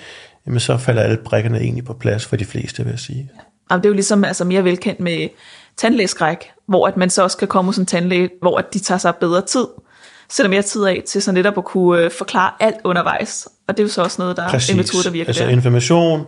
[0.47, 3.31] jamen så falder alle brækkerne egentlig på plads for de fleste, vil jeg sige.
[3.35, 3.41] Ja.
[3.71, 5.29] Jamen, det er jo ligesom altså, mere velkendt med
[5.77, 8.99] tandlægeskræk, hvor at man så også kan komme hos en tandlæge, hvor at de tager
[8.99, 9.67] sig bedre tid
[10.29, 13.49] sætter mere tid af til så netop at kunne øh, forklare alt undervejs.
[13.69, 14.69] Og det er jo så også noget, der Præcis.
[14.69, 15.51] er en metode, der virker altså der.
[15.51, 16.27] information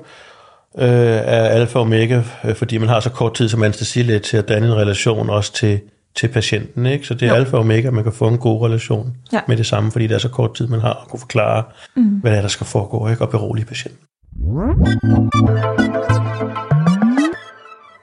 [0.78, 0.88] øh,
[1.24, 4.48] er alfa og omega, øh, fordi man har så kort tid som anestesilæge til at
[4.48, 5.80] danne en relation også til,
[6.16, 6.86] til patienten.
[6.86, 7.06] Ikke?
[7.06, 7.34] Så det er jo.
[7.34, 9.40] alfa og omega, man kan få en god relation ja.
[9.48, 11.64] med det samme, fordi det er så kort tid, man har at kunne forklare,
[11.96, 12.04] mm.
[12.04, 13.22] hvad det er, der skal foregå, ikke?
[13.22, 14.00] og berolige patienten.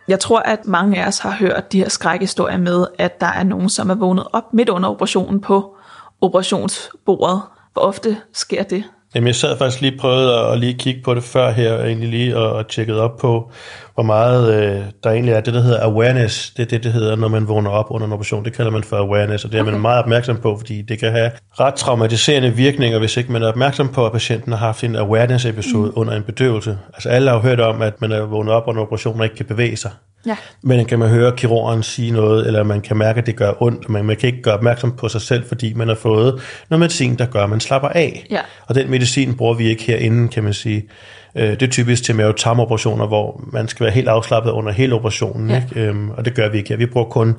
[0.08, 3.44] Jeg tror, at mange af os har hørt de her skrækhistorier med, at der er
[3.44, 5.76] nogen, som er vågnet op midt under operationen på
[6.22, 7.42] operationsbordet.
[7.74, 8.84] Hvor ofte sker det?
[9.16, 12.38] Jamen, jeg sad faktisk lige prøvet at lige kigge på det før her, egentlig lige
[12.38, 13.52] og, og tjekket op på,
[13.96, 16.52] hvor meget øh, der egentlig er det, der hedder awareness.
[16.52, 18.46] Det er det, det hedder, når man vågner op under en operation.
[18.46, 19.72] Det kalder man for awareness, og det er okay.
[19.72, 23.48] man meget opmærksom på, fordi det kan have ret traumatiserende virkninger, hvis ikke man er
[23.48, 26.00] opmærksom på, at patienten har haft en awareness-episode mm.
[26.00, 26.78] under en bedøvelse.
[26.94, 29.26] Altså alle har jo hørt om, at man er vågnet op under en operation og
[29.26, 29.92] ikke kan bevæge sig.
[30.26, 30.38] Ja.
[30.62, 33.90] Men kan man høre kirurgen sige noget, eller man kan mærke, at det gør ondt,
[33.90, 37.16] men man kan ikke gøre opmærksom på sig selv, fordi man har fået noget medicin,
[37.16, 38.26] der gør, at man slapper af.
[38.32, 38.40] Ja.
[38.68, 40.90] Og den medicin bruger vi ikke herinde, kan man sige.
[41.38, 45.50] Øh, det er typisk til mavetarmoperationer, hvor man skal være helt afslappet under hele operationen,
[45.50, 45.56] ja.
[45.56, 45.82] ikke?
[45.82, 46.78] Øhm, og det gør vi ikke her.
[46.78, 47.36] Vi bruger kun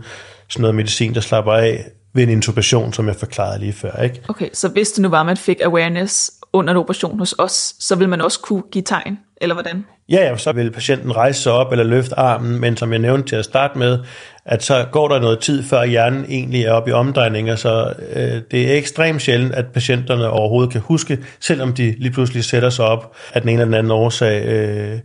[0.49, 4.03] sådan noget medicin, der slapper af ved en intubation, som jeg forklarede lige før.
[4.03, 4.21] Ikke?
[4.29, 7.75] Okay, så hvis det nu var, at man fik awareness under en operation hos os,
[7.81, 9.85] så vil man også kunne give tegn, eller hvordan?
[10.09, 13.29] Ja, ja, så vil patienten rejse sig op eller løfte armen, men som jeg nævnte
[13.29, 13.99] til at starte med,
[14.45, 18.43] at så går der noget tid, før hjernen egentlig er oppe i omdrejninger, så øh,
[18.51, 22.85] det er ekstremt sjældent, at patienterne overhovedet kan huske, selvom de lige pludselig sætter sig
[22.85, 24.99] op af den ene eller den anden årsag, øh,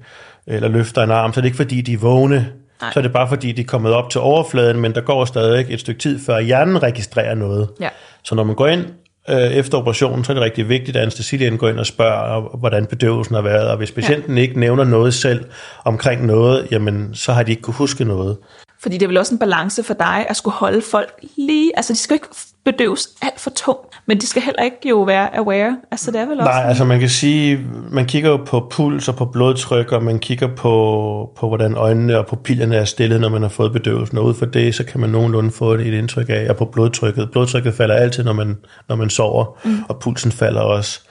[0.48, 2.48] eller løfter en arm, så det er ikke fordi, de er vågne,
[2.82, 2.92] Nej.
[2.94, 5.66] så er det bare fordi, de er kommet op til overfladen, men der går stadig
[5.70, 7.70] et stykke tid, før hjernen registrerer noget.
[7.80, 7.90] Ja.
[8.24, 8.86] Så når man går ind
[9.30, 12.86] øh, efter operationen, så er det rigtig vigtigt, at anestesilægen går ind og spørger, hvordan
[12.86, 14.42] bedøvelsen har været, og hvis patienten ja.
[14.42, 15.46] ikke nævner noget selv
[15.86, 18.38] omkring noget, jamen så har de ikke kunne huske noget.
[18.82, 21.94] Fordi det er vel også en balance for dig at skulle holde folk lige, altså
[21.94, 22.28] de skal ikke
[22.66, 25.78] bedøves alt for tungt, men de skal heller ikke jo være aware.
[25.92, 26.52] Altså det er vel også...
[26.52, 30.20] Nej, altså man kan sige, man kigger jo på puls og på blodtryk, og man
[30.20, 34.18] kigger på, på hvordan øjnene og pupillerne er stillet, når man har fået bedøvelsen.
[34.18, 37.32] Og ud for det, så kan man nogenlunde få et indtryk af, og på blodtrykket.
[37.32, 38.58] Blodtrykket falder altid, når man,
[38.90, 39.78] når man sover, mm.
[39.90, 41.02] og pulsen falder også.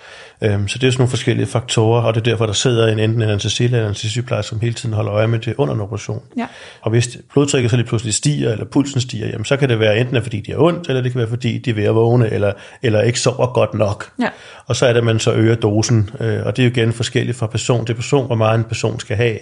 [0.43, 2.99] Øhm, så det er sådan nogle forskellige faktorer, og det er derfor, der sidder en
[2.99, 5.81] enten en anestesi eller en anestesisygeplejer, som hele tiden holder øje med det under en
[5.81, 6.23] operation.
[6.37, 6.47] Ja.
[6.81, 9.99] Og hvis blodtrykket så lige pludselig stiger, eller pulsen stiger, jamen, så kan det være
[9.99, 12.31] enten fordi de er ondt, eller det kan være fordi de er ved at vågne,
[12.31, 14.11] eller, eller ikke sover godt nok.
[14.21, 14.29] Ja.
[14.67, 16.93] Og så er det, at man så øger dosen, øh, og det er jo igen
[16.93, 19.39] forskelligt fra person til person, hvor meget en person skal have.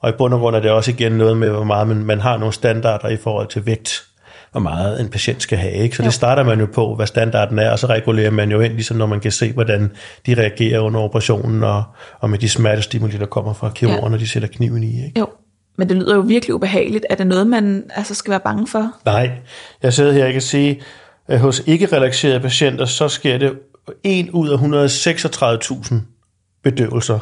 [0.00, 2.20] Og i bund og grund er det også igen noget med, hvor meget man, man
[2.20, 4.09] har nogle standarder i forhold til vægt
[4.52, 5.72] hvor meget en patient skal have.
[5.72, 5.96] Ikke?
[5.96, 6.06] Så jo.
[6.06, 8.96] det starter man jo på, hvad standarden er, og så regulerer man jo ind, ligesom
[8.96, 9.92] når man kan se, hvordan
[10.26, 11.82] de reagerer under operationen, og,
[12.20, 14.08] og med de smertestimuli, der kommer fra kirurgen, ja.
[14.08, 15.04] når de sætter kniven i.
[15.04, 15.20] Ikke?
[15.20, 15.26] Jo.
[15.76, 17.06] Men det lyder jo virkelig ubehageligt.
[17.10, 18.92] Er det noget, man altså skal være bange for?
[19.04, 19.30] Nej.
[19.82, 20.80] Jeg sidder her og kan sige,
[21.28, 23.52] at hos ikke-relaxerede patienter, så sker det
[24.04, 25.94] 1 ud af 136.000
[26.62, 27.18] bedøvelser.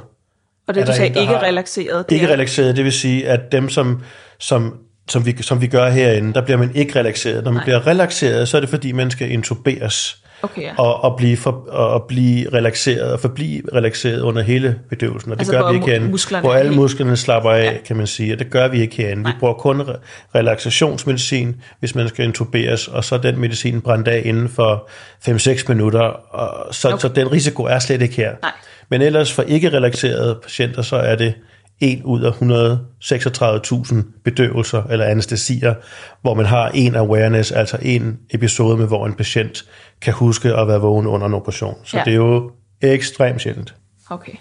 [0.68, 2.04] Og det du sagde ikke relaxeret?
[2.08, 4.02] Ikke relaxeret, det vil sige, at dem, som,
[4.38, 4.74] som
[5.08, 7.44] som vi, som vi gør herinde, der bliver man ikke relaxeret.
[7.44, 7.64] Når man Nej.
[7.64, 10.18] bliver relaxeret, så er det fordi, man skal intuberes.
[10.42, 10.74] Okay, ja.
[10.78, 15.32] og, og, blive for, og blive relaxeret og forblive relaxeret under hele bedøvelsen.
[15.32, 17.72] Og det altså, gør vi ikke herinde, hvor alle musklerne slapper af, ja.
[17.86, 18.32] kan man sige.
[18.32, 19.22] Og det gør vi ikke herinde.
[19.22, 19.32] Nej.
[19.32, 19.82] Vi bruger kun
[20.34, 24.88] relaxationsmedicin, hvis man skal intuberes, og så er den medicin brændt af inden for
[25.28, 26.00] 5-6 minutter.
[26.00, 26.98] Og så, okay.
[26.98, 28.32] så den risiko er slet ikke her.
[28.42, 28.52] Nej.
[28.88, 31.34] Men ellers for ikke relaxerede patienter, så er det
[31.80, 35.74] en ud af 136.000 bedøvelser eller anestesier,
[36.22, 39.64] hvor man har en awareness, altså en episode med, hvor en patient
[40.00, 41.74] kan huske at være vågen under en operation.
[41.84, 42.02] Så Ja.
[42.04, 43.74] det er jo ekstremt sjældent.
[44.10, 44.32] Okay.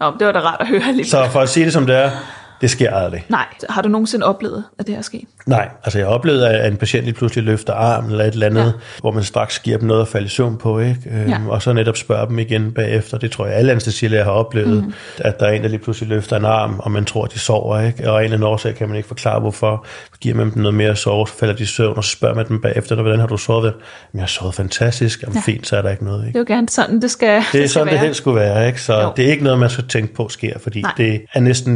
[0.00, 1.06] Nå, det var da rart at høre alligevel.
[1.10, 2.10] Så for at sige det som det er,
[2.60, 3.24] det sker aldrig.
[3.28, 5.24] Nej, har du nogensinde oplevet, at det her er sket?
[5.46, 8.46] Nej, altså jeg har oplevet, at en patient lige pludselig løfter armen eller et eller
[8.46, 8.70] andet, Ja.
[9.00, 10.96] hvor man straks giver dem noget at falde i søvn på, ikke?
[11.10, 11.38] Øhm, Ja.
[11.48, 13.18] og så netop spørger dem igen bagefter.
[13.18, 14.92] Det tror jeg, alle anestesilæger har oplevet, mm.
[15.18, 17.38] at der er en, der lige pludselig løfter en arm, og man tror, at de
[17.38, 18.10] sover, ikke?
[18.10, 19.86] Og af en eller anden årsag kan man ikke forklare, hvorfor.
[20.20, 22.34] Giver man dem noget mere at sove, så falder de i søvn, og så spørger
[22.34, 23.64] man dem bagefter, hvordan har du sovet?
[23.64, 23.74] Jamen,
[24.14, 25.22] jeg har sovet fantastisk.
[25.22, 25.40] Jamen, Ja.
[25.40, 26.38] fint, så er der ikke noget, ikke?
[26.38, 27.94] Det er jo gerne sådan, det skal, Det er skal sådan, være.
[27.94, 28.82] det helst skulle være, ikke?
[28.82, 29.12] Så Jo.
[29.16, 30.92] det er ikke noget, man skal tænke på sker, fordi Nej.
[30.96, 31.74] Det er næsten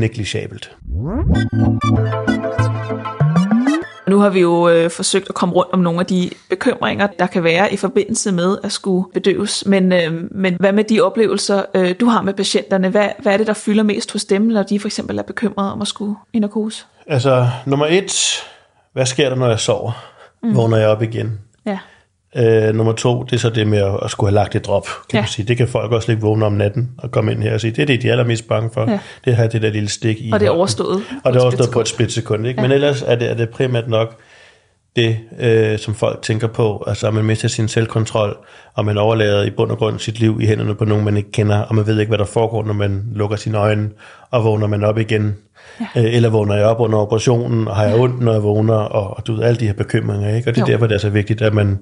[4.09, 7.27] Nu har vi jo øh, forsøgt at komme rundt om nogle af de bekymringer, der
[7.27, 9.67] kan være i forbindelse med at skulle bedøves.
[9.67, 12.89] Men, øh, men hvad med de oplevelser, øh, du har med patienterne?
[12.89, 15.73] Hvad, hvad er det, der fylder mest hos dem, når de for eksempel er bekymrede
[15.73, 16.85] om at skulle i narkose?
[17.07, 18.43] Altså, nummer et,
[18.93, 19.93] hvad sker der, når jeg sover?
[20.43, 20.57] Mm.
[20.57, 21.41] Vågner jeg op igen?
[21.67, 21.79] Ja,
[22.37, 24.85] Øh, nummer to, det er så det med at, at skulle have lagt et drop,
[24.85, 25.19] kan Ja.
[25.19, 25.23] ja.
[25.23, 25.47] man sige.
[25.49, 27.83] Det kan folk også ikke vågne om natten og komme ind her og sige, det
[27.83, 28.81] er det, de er allermest bange for.
[28.81, 28.91] Ja.
[28.91, 28.99] Ja.
[29.25, 30.31] Det have det der lille stik i.
[30.33, 30.95] og det er overstået.
[30.97, 32.47] Og det er på et overstået på et splitsekund.
[32.47, 32.61] ikke?
[32.61, 32.63] Ja.
[32.63, 32.69] Ja.
[32.69, 34.17] Men ellers er det, er det primært nok
[34.97, 36.85] det, øh, som folk tænker på.
[36.87, 38.37] Altså, at man mister sin selvkontrol,
[38.75, 41.33] og man overlader i bund og grund sit liv i hænderne på nogen, man ikke
[41.33, 43.91] kender, og man ved ikke, hvad der foregår, når man lukker sine øjne,
[44.31, 45.35] og vågner man op igen.
[45.81, 45.85] Ja.
[46.03, 49.17] Øh, eller vågner jeg op under operationen, og har jeg ondt, når jeg vågner, og,
[49.17, 50.51] og du ved, alle de her bekymringer, ikke?
[50.51, 50.73] Og det er Jo.
[50.73, 51.79] derfor, det er så vigtigt, at man,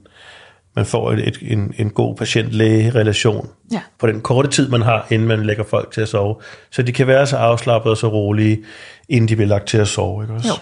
[0.80, 3.80] man får et, et, en, en god patient-læge-relation Ja.
[3.98, 6.36] på den korte tid, man har, inden man lægger folk til at sove.
[6.70, 8.64] Så de kan være så afslappede og så rolige,
[9.08, 10.24] inden de bliver lagt til at sove.
[10.24, 10.48] Ikke også?
[10.48, 10.54] Jo.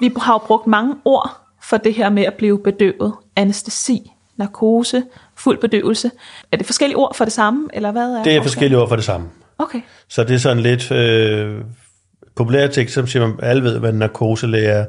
[0.00, 1.30] Vi har jo brugt mange ord
[1.62, 3.12] for det her med at blive bedøvet.
[3.36, 5.02] Anæstesi, narkose,
[5.36, 6.10] fuld bedøvelse.
[6.52, 8.96] Er det forskellige ord for det samme, eller hvad er Det er forskellige ord for
[8.96, 9.28] det samme.
[9.58, 11.60] Okay, Så det er sådan lidt øh,
[12.36, 14.84] populært tekst, som siger, at alle ved, hvad narkoselæge er,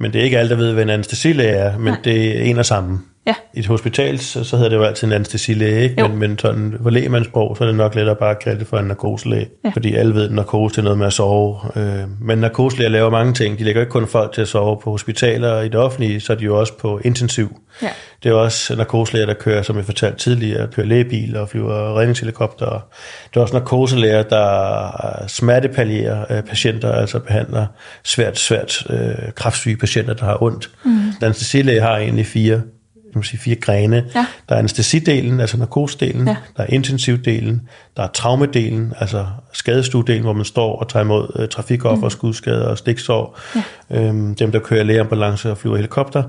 [0.00, 2.00] men det er ikke alle, der ved, hvad en anestesilæge er, men Nej.
[2.04, 3.00] det er en og samme.
[3.28, 3.34] Ja.
[3.54, 6.00] I et hospital, så, så hedder det jo altid en anestesilæge, ikke?
[6.00, 6.08] Jo.
[6.08, 8.78] Men, men sådan på lægemandssprog, så er det nok lettere bare at kalde det for
[8.78, 9.70] en narkoselæge, Ja.
[9.70, 11.56] fordi alle ved, at narkose er noget med at sove.
[11.76, 13.58] Øh, men narkoselæger laver mange ting.
[13.58, 16.32] De lægger ikke kun folk til at sove på hospitaler og i det offentlige, så
[16.32, 17.60] er de jo også på intensiv.
[17.82, 17.88] Ja.
[18.22, 22.86] Det er også narkoselæger, der kører, som jeg fortalte tidligere, kører lægebiler og flyver redningshelikopter.
[23.34, 27.66] Det er også narkoselæger, der smertepallierer øh, patienter, altså behandler
[28.04, 30.70] svært, svært øh, kraftsyge patienter, der har ondt.
[30.84, 30.98] Mm.
[31.22, 32.60] Anestesilæge har egentlig fire
[33.14, 34.04] man sige, fire grene.
[34.14, 34.26] Ja.
[34.48, 36.36] Der er anestesidelen, altså narkosedelen, Ja.
[36.56, 41.48] der er intensivdelen, der er traumedelen, altså skadestuedelen, hvor man står og tager imod øh,
[41.48, 42.10] trafikoffer, mm.
[42.10, 43.38] skudskader og stiksår.
[43.54, 43.62] Ja.
[43.90, 46.22] Øhm, dem, der kører lægeambulance og flyver helikopter.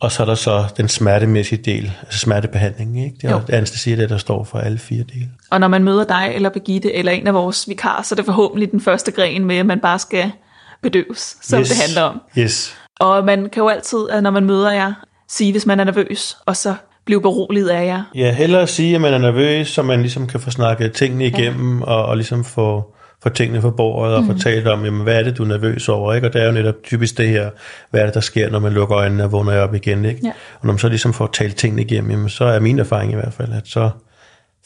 [0.00, 3.04] Og så er der så den smertemæssige del, altså smertebehandling.
[3.04, 3.16] Ikke?
[3.22, 5.28] Det er anestesi, det der står for alle fire dele.
[5.50, 8.24] Og når man møder dig eller Begitte eller en af vores vikarer, så er det
[8.24, 10.32] forhåbentlig den første gren med, at man bare skal
[10.82, 11.68] bedøves, som yes.
[11.68, 12.20] det handler om.
[12.38, 12.76] Yes.
[13.00, 14.92] Og man kan jo altid, når man møder jer,
[15.28, 18.02] sige, hvis man er nervøs, og så blive beroliget af jer.
[18.14, 21.78] Ja, hellere sige, at man er nervøs, så man ligesom kan få snakket tingene igennem,
[21.78, 21.84] ja.
[21.84, 24.28] og, og ligesom få, få tingene på bordet, og mm.
[24.28, 26.28] få talt om, jamen, hvad er det, du er nervøs over, ikke?
[26.28, 27.50] Og det er jo netop typisk det her,
[27.90, 30.20] hvad er det, der sker, når man lukker øjnene og vågner op igen, ikke?
[30.24, 30.32] Ja.
[30.60, 33.14] Og når man så ligesom får talt tingene igennem, jamen, så er min erfaring i
[33.14, 33.90] hvert fald, at så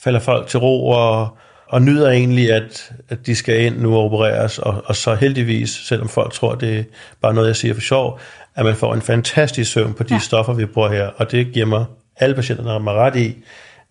[0.05, 1.37] falder folk til ro, og,
[1.69, 5.71] og nyder egentlig, at, at de skal ind nu og opereres, og, og så heldigvis,
[5.71, 6.83] selvom folk tror, det er
[7.23, 8.21] bare noget, jeg siger for sjov,
[8.59, 10.19] at man får en fantastisk søvn på de Ja.
[10.19, 11.85] stoffer, vi bruger her, og det giver mig
[12.17, 13.37] alle patienterne mig ret i,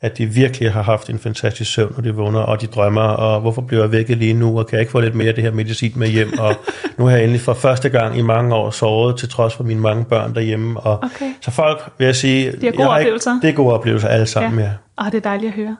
[0.01, 3.41] at de virkelig har haft en fantastisk søvn, når de vågner, og de drømmer, og
[3.41, 5.43] hvorfor bliver jeg vækket lige nu, og kan jeg ikke få lidt mere af det
[5.43, 6.56] her medicin med hjem, og
[6.97, 9.80] nu har jeg endelig for første gang i mange år sovet, til trods for mine
[9.82, 11.32] mange børn derhjemme, og Okay.
[11.41, 13.32] så folk, vil jeg sige, Det er gode jeg oplevelser.
[13.32, 14.65] Ikke, det er gode oplevelser alle sammen, ja.
[14.65, 14.71] ja.
[14.97, 15.77] Ah, det er dejligt at høre.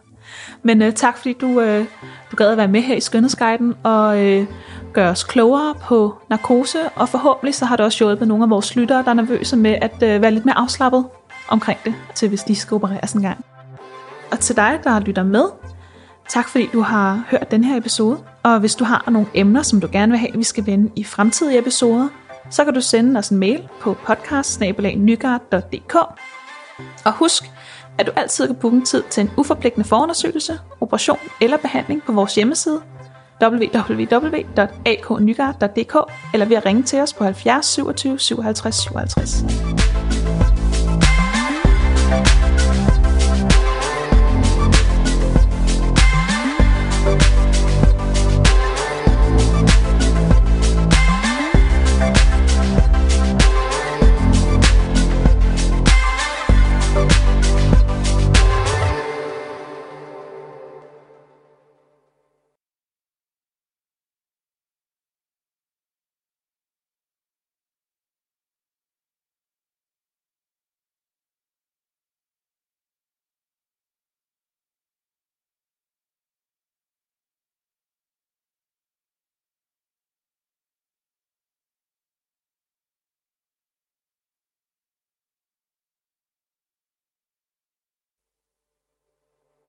[0.64, 1.86] Men øh, tak, fordi du, øh,
[2.32, 4.46] du gad at være med her i Skønhedsguiden og øh,
[4.94, 8.76] gøre os klogere på narkose, og forhåbentlig så har det også hjulpet nogle af vores
[8.76, 11.06] lyttere, der er nervøse med at øh, være lidt mere afslappet
[11.50, 13.46] omkring det, til hvis de skal opereres en gang.
[14.32, 15.44] Og til dig, der lytter med,
[16.30, 18.18] tak fordi du har hørt den her episode.
[18.44, 21.04] Og hvis du har nogle emner, som du gerne vil have, vi skal vende i
[21.04, 22.08] fremtidige episoder,
[22.50, 24.62] så kan du sende os en mail på podcast
[27.06, 27.44] Og husk,
[28.00, 32.36] at du altid kan booke tid til en uforpligtende forundersøgelse, operation eller behandling på vores
[32.36, 32.82] hjemmeside
[33.44, 35.96] www.aknygaard.dk
[36.34, 39.44] eller ved at ringe til os på 70 27 57 57.